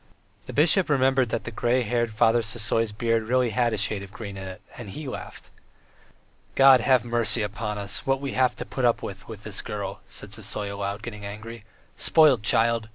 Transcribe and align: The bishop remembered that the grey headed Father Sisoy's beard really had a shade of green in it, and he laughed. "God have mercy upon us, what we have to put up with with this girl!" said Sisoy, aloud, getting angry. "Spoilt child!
The 0.47 0.51
bishop 0.53 0.89
remembered 0.89 1.29
that 1.29 1.43
the 1.43 1.51
grey 1.51 1.83
headed 1.83 2.11
Father 2.11 2.41
Sisoy's 2.41 2.91
beard 2.91 3.27
really 3.27 3.51
had 3.51 3.71
a 3.71 3.77
shade 3.77 4.01
of 4.01 4.11
green 4.11 4.35
in 4.35 4.47
it, 4.47 4.59
and 4.75 4.89
he 4.89 5.07
laughed. 5.07 5.51
"God 6.55 6.81
have 6.81 7.05
mercy 7.05 7.43
upon 7.43 7.77
us, 7.77 8.03
what 8.03 8.19
we 8.19 8.31
have 8.31 8.55
to 8.55 8.65
put 8.65 8.83
up 8.83 9.03
with 9.03 9.27
with 9.27 9.43
this 9.43 9.61
girl!" 9.61 10.01
said 10.07 10.31
Sisoy, 10.33 10.71
aloud, 10.71 11.03
getting 11.03 11.23
angry. 11.23 11.65
"Spoilt 11.97 12.41
child! 12.41 12.89